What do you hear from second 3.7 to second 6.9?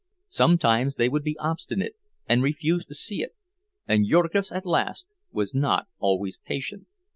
and Jurgis, alas, was not always patient!